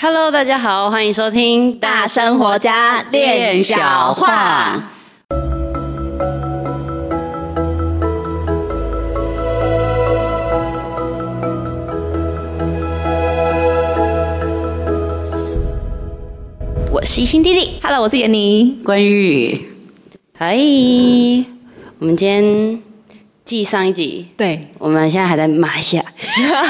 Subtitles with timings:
[0.00, 4.76] Hello，大家好，欢迎收听《大生活家练小话》。
[16.92, 19.68] 我是新弟弟，Hello，我是闫妮，关玉，
[20.38, 20.56] 嗨，
[21.98, 22.80] 我们今天
[23.48, 26.04] 继上一集，对，我们现在还在马来西亚。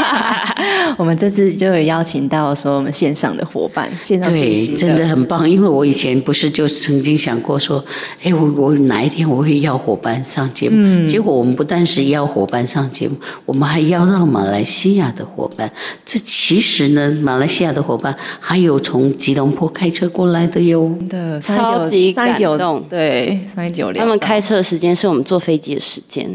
[0.97, 5.51] 我们这次就有邀请到说我们线上的伙伴，线上对，真的很棒。
[5.51, 7.85] 因为我以前不是就曾经想过说，
[8.23, 10.77] 哎，我我哪一天我会邀伙伴上节目？
[10.79, 15.69] 嗯，结果我们不但是邀伙伴上节目，我们还邀到马来西亚的伙伴。
[16.07, 20.97] 这其实呢，马来西亚的伙伴还有从吉隆坡开车过来的哟。
[21.09, 24.01] 的超级感动，对，三九零。
[24.01, 26.31] 他们开车的时间是我们坐飞机的时间。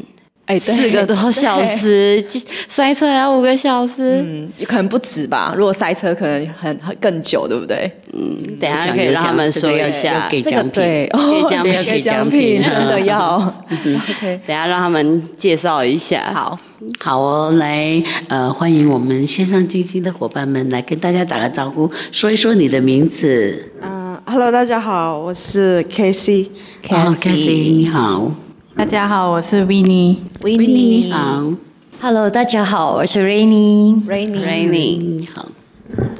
[0.45, 2.21] 哎，四个多小时，
[2.67, 5.53] 塞车要五个小时，嗯，也可能不止吧。
[5.55, 7.89] 如果塞车，可能很很更久，对不对？
[8.11, 11.09] 嗯，等下可以让他们说一下，给奖品，给
[11.49, 13.35] 奖品，给奖品，真的要。
[13.71, 16.29] OK，等下让他们介绍一下。
[16.33, 16.59] 好，
[16.99, 23.71] 好哦，来，呃，欢迎我们线上静心的伙伴们来跟大家打个招呼，说一说你的名字。
[23.81, 26.49] 嗯，Hello，大家好，我是 Casey。
[26.85, 28.29] Casey，你好。
[28.75, 30.17] 大家好，我是 Winnie。
[30.41, 31.53] Winnie 你好
[32.01, 34.03] ，Hello，大家好，我是 Rainy。
[34.07, 35.47] Rainy，Rainy，你好。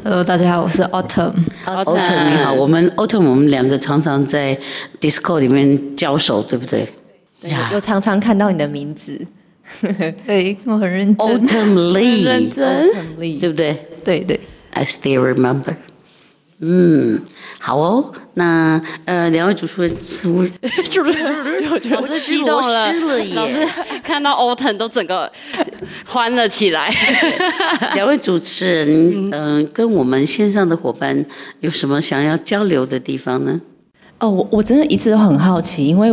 [0.04, 1.34] Hello，大家好，我是 Autumn。
[1.66, 4.58] Autumn 你好，我们 Autumn 我们两个常常在
[5.02, 6.88] Discord 里面交手，对不对？
[7.42, 9.20] 对呀，又常常看到你的名字。
[10.26, 11.28] 对，我很认真。
[11.28, 12.90] Autumn Lee，认真，
[13.40, 13.76] 对不对？
[14.04, 14.40] 对对。
[14.74, 15.76] I still remember。
[16.66, 17.22] 嗯，
[17.60, 18.12] 好哦。
[18.36, 20.52] 那呃，两位主持人是不是
[20.86, 21.20] 是不是？
[21.90, 22.92] 老师激动了，
[23.36, 23.68] 老师
[24.02, 25.30] 看到 Autumn 都整个
[26.06, 26.90] 欢了起来。
[27.94, 31.26] 两位主持人，嗯、呃，跟我们线上的伙伴
[31.60, 33.60] 有什么想要交流的地方呢？
[34.20, 36.12] 哦，我我真的一直都很好奇，因为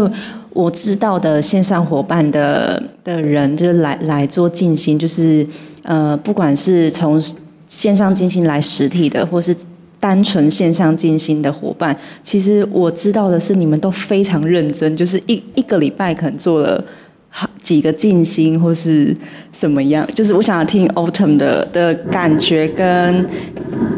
[0.50, 5.46] 我知道的线上伙伴的的人，就是来来做静心，就是
[5.84, 7.22] 呃，不管是从
[7.66, 9.56] 线上进行来实体的，或是。
[10.00, 16.82] 单纯线上静心的伙伴，其实我知道的是，你们都非常认真，就是一一个礼拜可能做了
[17.28, 19.14] 好几个静心，或是
[19.52, 20.06] 什么样。
[20.14, 23.28] 就是我想要听 Autumn 的的感觉跟，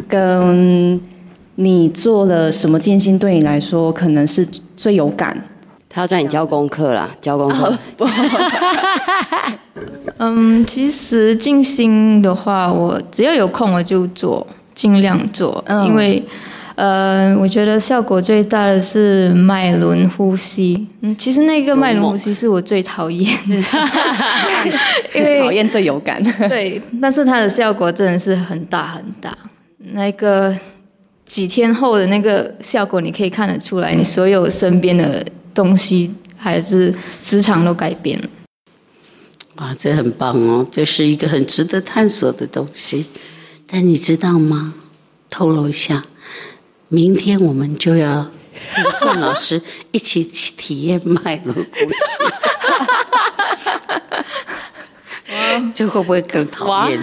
[0.09, 1.01] 跟跟
[1.55, 4.45] 你做了什么静心，对你来说可能是
[4.77, 5.45] 最有感。
[5.89, 7.79] 他要叫你交功课啦，交功课。
[10.19, 14.45] 嗯，其实静心的话，我只要有空我就做。
[14.75, 16.23] 尽量做，嗯因为，
[16.75, 20.87] 呃，我觉得效果最大的是脉轮呼吸。
[21.01, 23.57] 嗯，其实那个脉轮呼吸是我最讨厌的，
[25.15, 26.23] 因为讨厌最有感。
[26.49, 29.37] 对，但是它的效果真的是很大很大。
[29.93, 30.57] 那个
[31.27, 38.29] 几天后的那个效果，你可以看得出来，你所有身边的东西还是磁场都改变了。
[39.57, 43.05] 哇，这很棒哦，这是一个很值得探索的东西。
[43.73, 44.75] 但你知道吗？
[45.31, 46.03] 透露一下，
[46.89, 48.31] 明天我们就要
[48.77, 49.63] 跟郑老师
[49.93, 51.97] 一起体验脉轮呼吸，
[55.73, 57.01] 这会不会更讨厌？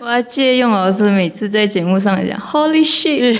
[0.00, 3.36] 我要借用老师每次在节目上讲 “Holy shit”，Holy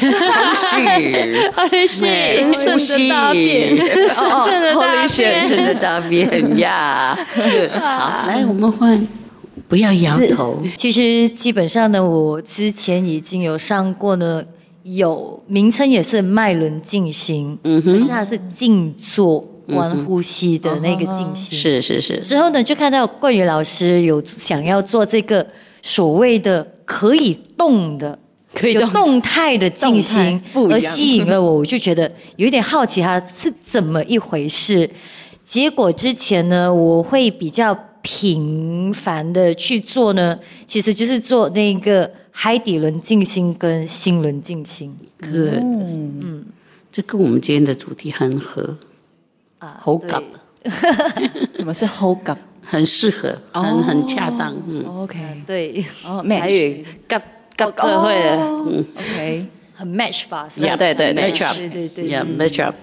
[1.88, 7.16] shit，神圣的大便，神圣的大便， 神圣的大便呀！
[7.80, 9.08] 好，来，我们换。
[9.70, 10.60] 不要摇头。
[10.76, 14.44] 其实基本上呢，我之前已经有上过呢，
[14.82, 19.38] 有名称也是脉轮静心，嗯哼，可是它是静坐
[19.68, 21.56] 观呼吸的那个静心。
[21.56, 22.18] 是是是。
[22.18, 25.46] 之后呢，就看到冠宇老师有想要做这个
[25.82, 28.18] 所谓的可以动的、
[28.52, 34.90] 可以动动态的静心，而吸引了我，我就觉得有一点好奇，它是怎么一回事。
[35.44, 37.78] 结果之前呢，我会比较。
[38.02, 44.96] 频繁的去做呢，其实就是做那个海底轮静心跟心轮静心。
[45.18, 45.30] 对，
[45.60, 46.44] 嗯，
[46.90, 48.76] 这跟我们今天的主题很合
[49.58, 50.22] 啊，好感。
[51.54, 52.36] 什么是好感？
[52.62, 54.54] 很适合，很很恰当。
[54.66, 56.74] 嗯，OK，对，哦，还有
[57.08, 57.18] 夹
[57.56, 60.48] 夹这会的，嗯，OK，很 match 吧？
[60.56, 62.08] 对对对，match up，对对对
[62.38, 62.74] ，match up。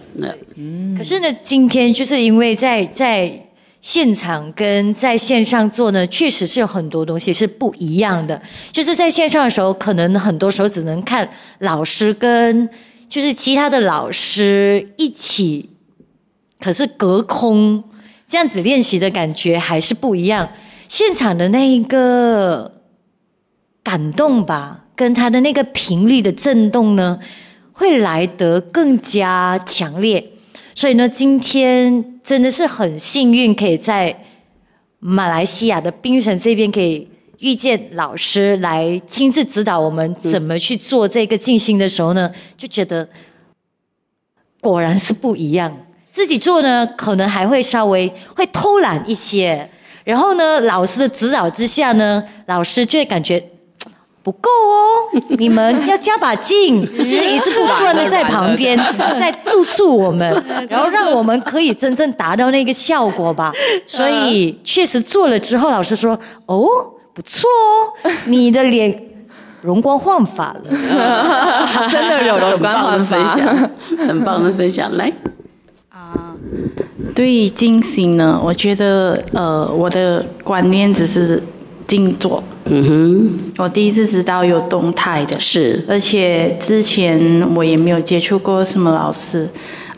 [0.55, 3.46] 嗯，可是呢，今天就是因为在在。
[3.87, 8.41] 现场跟在线上做呢，确实是有很多东西是不一样的。
[8.69, 11.29] 就是在线上的时候，可能很多时候只能看
[11.59, 12.69] 老师跟
[13.07, 15.69] 就是其他的老师一起，
[16.59, 17.81] 可是隔空
[18.27, 20.49] 这样子练习的感觉还是不一样。
[20.89, 22.81] 现场的那一个
[23.81, 27.19] 感动吧，跟他的那个频率的震动呢，
[27.71, 30.33] 会来得更加强烈。
[30.77, 34.15] 所以呢，今天真的是很幸运，可以在
[34.99, 37.09] 马来西亚的槟城这边可以
[37.39, 43.09] 遇见老师来亲自指导我们怎么去做这个静心的时候呢，就觉得
[44.61, 45.75] 果然是不一样。
[46.11, 49.67] 自己做呢，可能还会稍微会偷懒一些。
[50.03, 53.43] 然后呢，老师的指导之下呢，老师就会感觉
[54.27, 58.77] 不够哦， 你们要加把劲， 就是一直不断的在旁边
[59.17, 60.29] 在督促我们，
[60.69, 63.53] 然后让我们可以真正达到那个效果吧。
[63.85, 66.67] 所以确实做了之后，老师说：“哦，
[67.13, 69.01] 不错哦，你的脸
[69.61, 73.17] 容光焕发了，真的有容光焕发，
[73.97, 75.09] 很棒的分享，来。”
[75.87, 76.35] 啊
[77.15, 81.41] 对于金星呢，我觉得呃，我的观念只是
[81.87, 82.43] 静坐。
[82.65, 89.49] 嗯哼，我第一次知道有动态的，是，而且之前我也没有接触过什么老师，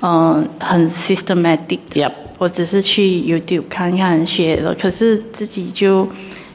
[0.02, 1.80] 嗯、呃，很 systematic。
[1.94, 2.12] Yep.
[2.38, 6.08] 我只是去 YouTube 看看学了，可是自己就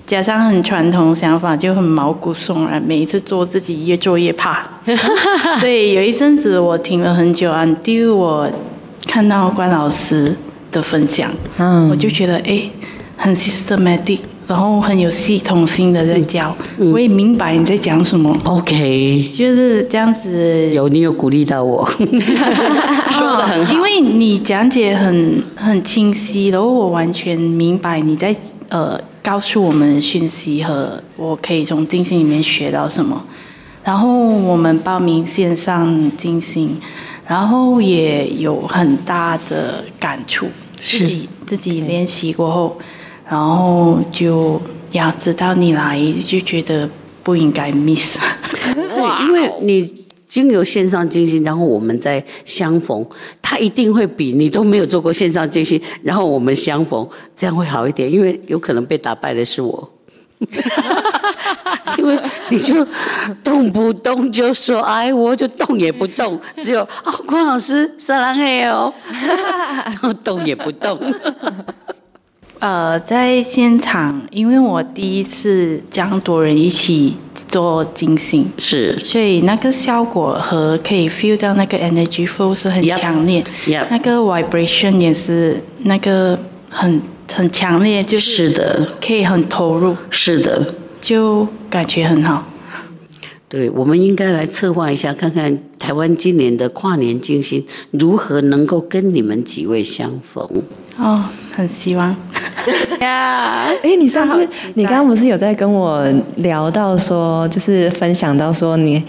[0.07, 2.81] 加上很传统想法，就很毛骨悚然。
[2.81, 4.65] 每一次做自己越做越怕，
[5.59, 7.67] 所以有一阵子我停了很久啊。
[7.83, 8.49] 第二我
[9.07, 10.35] 看到关老师。
[10.75, 12.69] 的分享，嗯，我就觉得哎，
[13.17, 16.55] 很 systematic，然后很有系统性的在教，
[16.93, 18.37] 我也明白你在讲什么。
[18.45, 20.71] OK，就是这样子。
[20.75, 21.85] 有你有鼓励到我，
[23.11, 28.35] 说的很好，因为你讲解很很清晰，然后我完全明白你在
[28.69, 33.25] 呃告诉我们的讯息和我可以从静心里面学到什么。
[33.83, 36.79] 然后我们报名线上静心，
[37.27, 40.47] 然后也有很大的感触。
[40.77, 42.77] 自己自己练习过后，
[43.29, 44.61] 然后就
[44.93, 46.89] 要知道你来，就觉得
[47.23, 48.19] 不应该 miss。
[48.75, 53.07] 对，因为你经由线上进行，然后我们再相逢，
[53.41, 58.11] 他一定会比你都没有做过线上进行，然后我们相逢，这样会好一点。
[58.11, 59.91] 因为有可能被打败的是我，
[61.99, 62.19] 因为
[62.51, 62.87] 你就
[63.43, 68.93] 动不动就说哎，我就动也不动，只有哦，关老师撒浪嘿哦。
[69.85, 70.99] 然后动也不动。
[72.65, 77.15] 呃，在现场，因为我第一次这样多人一起
[77.47, 83.87] 做静心，是，所以那个效果和可以 feel 到那个 energy flow 是很强烈，yep, yep.
[83.91, 86.39] 那个 vibration 也是那个
[86.71, 92.47] 很很强烈，就是的，可以很投入，是的，就感觉很好。
[93.47, 100.49] 对，我们应该来策划一下，看看台湾今年的跨年静心如何能够跟你们几位相逢。
[100.97, 101.23] 哦，
[101.55, 102.15] 很希望
[103.01, 103.67] 呀！
[103.83, 106.07] 哎，你上次你刚刚不是有在跟我
[106.37, 109.03] 聊到说，就是分享到说你，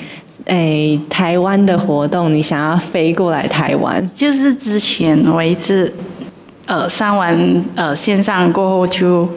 [0.46, 4.04] 哎，台湾的活动，你想要飞过来台湾？
[4.16, 5.94] 就是之前我一次，
[6.66, 9.30] 呃，上完呃线上过后就。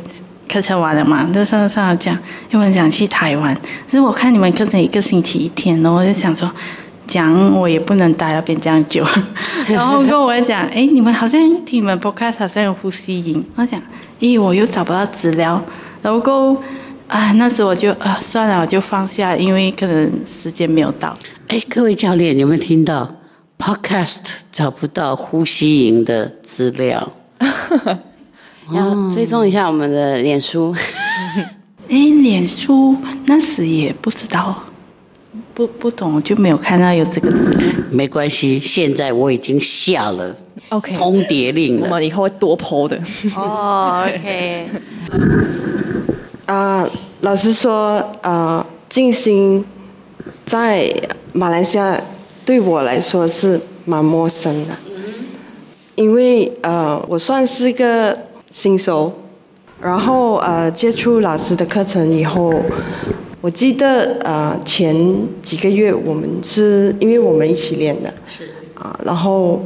[0.51, 1.29] 课程完了嘛？
[1.31, 2.17] 就上上讲，
[2.51, 3.55] 因为很想去台湾。
[3.55, 6.51] 可是我看你们课程一个星期一天，然后我就想说，
[7.08, 9.05] 讲我也不能待那边这样久。
[9.66, 13.44] 然后跟我讲，哎，你们好像听你们 podcast 好像有呼吸音。
[13.56, 13.82] 我讲，
[14.20, 15.60] 咦，我又找不到资料。
[16.00, 16.55] 然后够，
[17.08, 21.16] 啊，那时我就啊，算了，我就放下，因为可能时间没有到。
[21.49, 23.17] 哎，各位教练有没有听到
[23.58, 24.20] podcast
[24.53, 27.10] 找不到呼吸音的资料？
[28.70, 30.74] 要追踪一下我们的脸书。
[31.88, 34.62] 哎，脸书那时也不知道，
[35.58, 37.50] 不不懂就没有看到有这个字。
[37.91, 40.32] 没关系，现在我已经下了
[40.69, 41.86] OK 通牒令了。
[41.86, 42.96] 我们以后会多 po 的。
[43.34, 44.69] 哦、oh,，OK。
[46.46, 46.88] 啊，
[47.22, 49.65] 老实说，呃，静心
[50.46, 50.88] 在
[51.32, 52.00] 马来西亚
[52.44, 54.74] 对我来说是蛮陌生的，
[55.96, 58.17] 因为呃，我算是个。
[58.50, 59.12] 新手，
[59.79, 62.55] 然后呃接触老师的课程以后，
[63.41, 64.97] 我记得呃前
[65.43, 68.51] 几个月我们是因为我们一起练的，是。
[68.75, 69.63] 啊，然后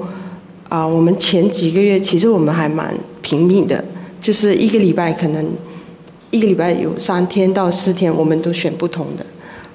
[0.69, 3.85] 啊我们前几个月其实我们还蛮频密的，
[4.21, 5.47] 就是一个礼拜可能
[6.31, 9.25] 一个礼拜有三天到四天，我们都选不同的，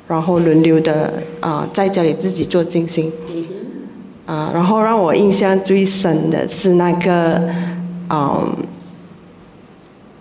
[0.07, 3.11] 然后轮流的啊在家里自己做静心，
[4.25, 7.49] 啊然后让我印象最深的是那个
[8.09, 8.55] 嗯。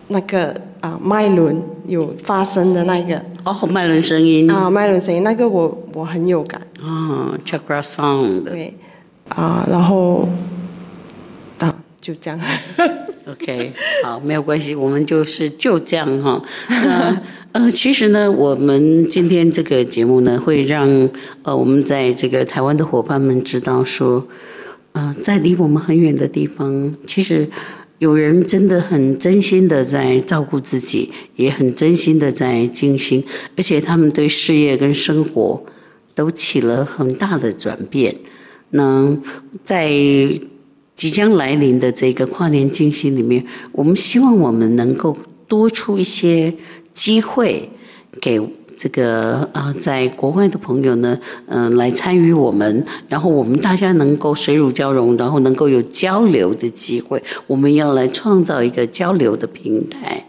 [0.09, 8.75] 那个啊，脉轮有发声的那个哦，麦伦声音啊，麦伦声音那个我我很有感啊，chakra sound 对
[9.29, 10.29] 啊，然后
[11.61, 12.41] 啊就这样。
[13.31, 13.73] OK，
[14.03, 16.43] 好，没有关系，我们就是就这样哈。
[16.69, 17.23] 那
[17.53, 21.09] 呃，其实呢，我们今天这个节目呢，会让
[21.45, 24.27] 呃我们在这个台湾的伙伴们知道说，
[24.91, 27.49] 呃，在离我们很远的地方，其实
[27.99, 33.25] 有人真的很真心的在照顾自己，也很真心的在精心，
[33.57, 35.65] 而且他们对事业跟生活
[36.15, 38.15] 都起了很大的转变。
[38.71, 39.17] 那
[39.65, 39.89] 在
[40.95, 46.53] 即将来临的这个跨年静心里面，我们希望我们能够多出一些
[46.93, 47.71] 机会
[48.21, 48.41] 给
[48.77, 57.23] 这个啊，在国外的朋友呢，嗯，来参与我们，然后我们大家能够水乳交融，然后能够有交流的机会。
[57.47, 60.25] 我们要来创造一个交流的平台。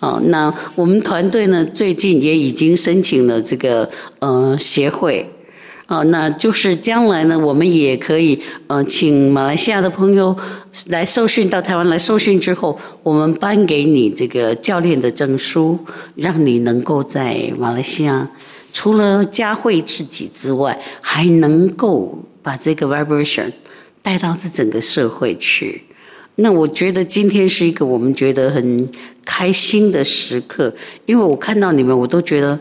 [0.00, 5.30] 好，那我们团队呢，最近也已经申请了这个呃协会。
[5.86, 10.34] 好，那就是将来呢，我们也可以呃，请马来西亚的朋友
[10.86, 15.78] 来受训，到台湾来受训之后，我们颁给你这个教练的证书，
[16.14, 18.30] 让你能够在马来西亚
[18.72, 23.52] 除了教会自己之外，还能够把这个 vibration
[24.02, 25.82] 带到这整个社会去。
[26.36, 28.88] 那我觉得今天是一个我们觉得很
[29.24, 30.74] 开心的时刻，
[31.06, 32.58] 因为我看到你们，我都觉得。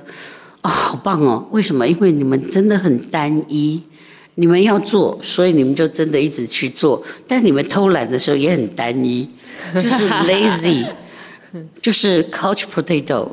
[0.64, 1.48] 啊、哦，好棒哦！
[1.50, 1.88] 为什么？
[1.88, 3.82] 因为你们真的很单一，
[4.42, 7.04] 你们要做，所以你们就真的一直去做。
[7.28, 9.30] 但你们偷懒的时候也很单一，
[9.76, 10.84] 就是 lazy，
[11.80, 13.30] 就是 couch potato，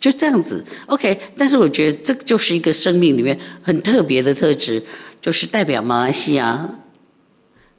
[0.00, 0.64] 就这样子。
[0.86, 4.82] OK，但是我觉得这就是一个生命里面很特别的特质，
[5.20, 6.68] 就是代表马来西亚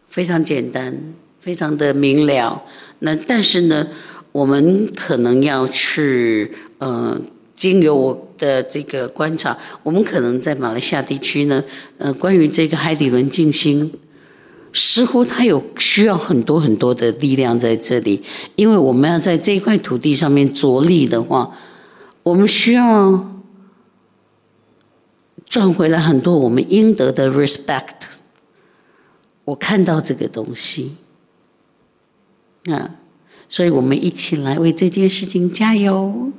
[0.08, 0.98] 非常简单，
[1.42, 2.64] 非常的明了。
[3.00, 3.86] 那但是呢，
[4.32, 7.22] 我们可能要去，嗯、呃。
[7.60, 11.62] 经由我的这个观察，我们可能在马来西亚地区呢，
[11.98, 13.92] 呃，关于这个海底轮静心，
[14.72, 18.24] 似乎它有需要很多很多的力量在这里，
[18.56, 21.54] 因为我们要在这一块土地上面着力的话，
[22.24, 23.42] 我们需要
[25.50, 28.08] 赚回来很多我们应得的 respect。
[29.44, 30.96] 我看到这个东西，
[32.72, 32.96] 啊，
[33.50, 36.32] 所以我们一起来为这件事情加油。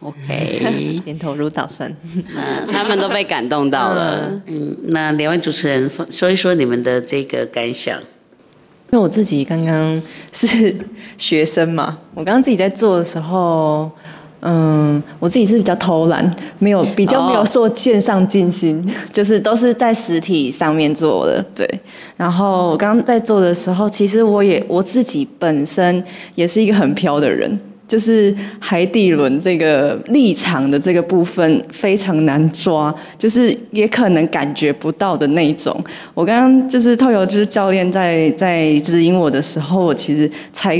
[0.00, 1.92] OK， 点头如捣蒜，
[2.72, 4.30] 他们都被感动到了。
[4.46, 7.98] 嗯，那两位主持人说一说你们的这个感想。
[8.90, 10.00] 因为我自己刚刚
[10.32, 10.74] 是
[11.18, 13.90] 学生嘛， 我刚刚自己在做的时候，
[14.40, 21.44] 嗯，我自己是比较偷懒，没有比较没有做线上静心，哦、 就是都是在实体上面做的。
[21.54, 21.68] 对，
[22.16, 26.02] 然后我刚刚在做的时候，其实我也我自己本身
[26.34, 27.60] 也是一个很飘的人。
[27.88, 35.74] 就是海底轮这个立场的这个部分非常难抓，就是也可能感觉不到的那种。
[36.12, 40.78] 我刚刚就是透过就是教练在在指引我的时候，我其实才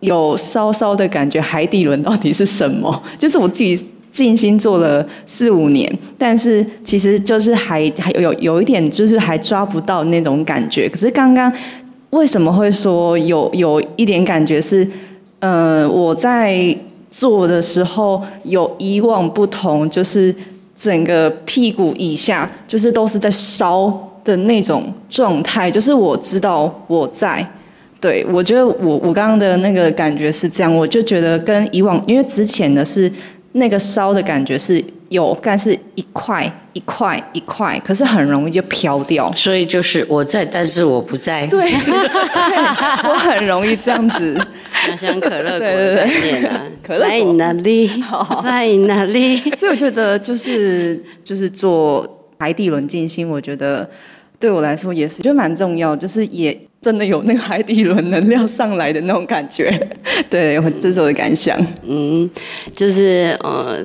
[0.00, 3.02] 有稍稍的感觉海底轮到底是什么。
[3.18, 10.90] 就是我自己静心做了四五年，但是其实就是还还有有一点就是还抓不到那种感觉。
[10.90, 11.50] 可是刚刚
[12.10, 14.86] 为什么会说有有一点感觉是？
[15.44, 16.74] 嗯，我在
[17.10, 20.34] 做的时候有以往不同，就是
[20.74, 23.92] 整个屁股以下就是都是在烧
[24.24, 27.46] 的那种状态，就是我知道我在，
[28.00, 33.12] 对，我觉得我我刚刚的那个感觉是这样，我就觉得跟以往，因为之前的是
[33.52, 41.78] 那个烧的感觉是有，但是一块一块一块，可是很容易就飘掉，所以就是我在，但是我不在，对，对
[43.10, 44.40] 我很容易这样子。
[44.96, 47.88] 像可乐果的 概念啊， 可乐在哪里？
[48.42, 49.36] 在哪里？
[49.56, 53.88] 所以我觉得就是就是做海底轮静心，我觉得
[54.38, 59.70] 对我来说也是就蛮重要，就是也真的有那个海底轮能量上来的那种感觉。
[60.28, 61.58] 对，这是我的感想。
[61.86, 62.28] 嗯，
[62.72, 63.84] 就是呃。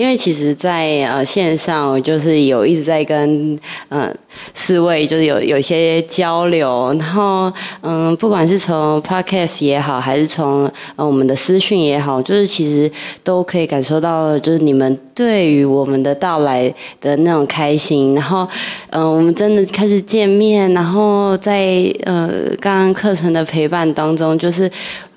[0.00, 3.54] 因为其实在，呃线上，我就是有一直在跟
[3.90, 4.14] 嗯、呃、
[4.54, 7.52] 四位就是有有些交流，然后
[7.82, 10.64] 嗯，不管是从 podcast 也好，还是从
[10.96, 12.90] 呃我们的私讯也好，就是其实
[13.22, 18.14] 都可以感受到，就是你们对于我们的到来的那种开心。
[18.14, 18.48] 然后
[18.92, 24.70] 嗯、我们真的开始见面，然后在呃刚刚课程的陪伴当中，就是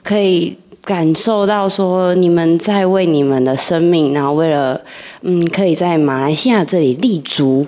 [0.03, 0.53] 可以。
[0.83, 4.81] 感受到说你们在为你们的生命，然后为了
[5.21, 7.65] 嗯，可以在马来西亚这里立足，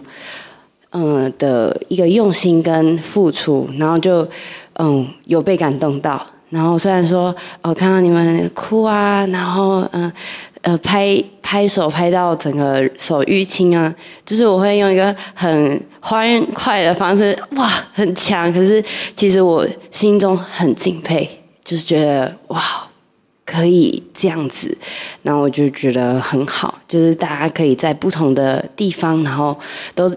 [0.91, 4.27] 嗯的一个用心跟付出，然后就
[4.73, 6.25] 嗯有被感动到。
[6.49, 10.11] 然后虽然说我看到你们哭啊，然后嗯
[10.61, 13.93] 呃拍拍手拍到整个手淤青啊，
[14.25, 18.51] 就是我会用一个很欢快的方式，哇，很强。
[18.53, 18.83] 可是
[19.15, 21.27] 其实我心中很敬佩，
[21.63, 22.61] 就是觉得哇，
[23.45, 24.77] 可以这样子，
[25.21, 29.57] 那我就觉得很好，就是大家可以在不同的地方，然后
[29.93, 30.09] 都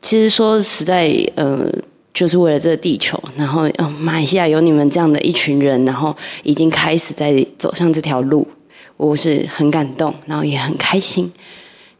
[0.00, 1.70] 其实说实在，呃。
[2.14, 8.46] 就是为了这个地球，然后嗯，马来西亚有你们这样的一群人，然后已经开始在走向这条路，
[8.96, 11.32] 我是很感动，然后也很开心，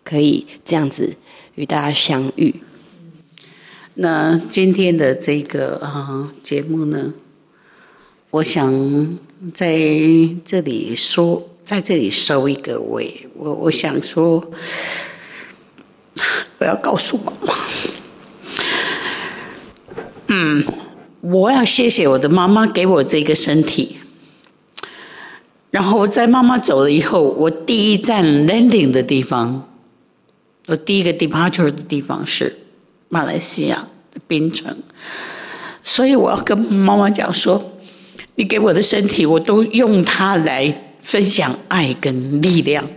[0.04, 1.16] 可以这样子
[1.56, 2.54] 与大家相遇。
[3.94, 7.12] 那今天的这个啊节目呢，
[8.34, 9.16] 我想
[9.52, 9.78] 在
[10.44, 14.44] 这里说，在这里收一个尾，我我想说，
[16.58, 17.54] 我要告诉妈妈。
[20.26, 20.64] 嗯，
[21.20, 23.98] 我要谢谢我的妈妈给我这个身体。
[25.70, 29.68] 然后在妈妈走了以后，我第一站 landing 的地方，
[30.66, 32.56] 我第一个 departure 的地方是
[33.08, 34.76] 马来西亚的槟城。
[35.84, 37.70] 所以我要跟妈妈讲说，
[38.36, 42.88] 你给我的身体，我都用它来分享爱跟力量。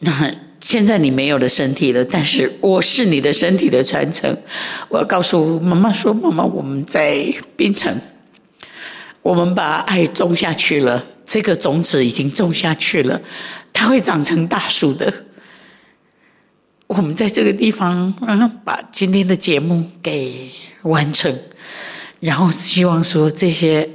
[0.00, 0.34] 那。
[0.62, 4.30] 现在你没有了身体了，但是我是你的身体的传承。
[4.90, 7.98] 我要告诉妈妈说：“妈妈，我们在槟城，
[9.22, 13.18] 我们把爱种下去了，这个种子已经种下去了，
[13.72, 15.10] 它会长成大树的。
[16.88, 18.12] 我们在这个地方，
[18.62, 20.50] 把今天的节目给
[20.82, 21.34] 完成，
[22.20, 23.88] 然后希望说这些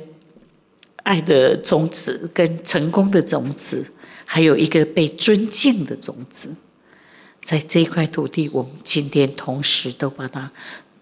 [1.06, 3.86] 爱的种子跟成功的种子。”
[4.28, 6.50] 还有一个被尊敬的种子，
[7.44, 10.52] 在这块土地，我们今天同时都把它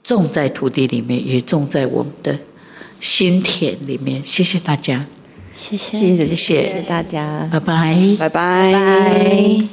[0.03, 2.37] 种在土地里面，也种在我们的
[2.99, 4.21] 心田里面。
[4.25, 5.07] 谢谢大家，
[5.55, 9.63] 谢谢，谢谢，谢谢大家，拜拜，拜拜。